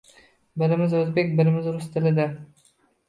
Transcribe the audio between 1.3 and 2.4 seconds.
birimiz rus tilida…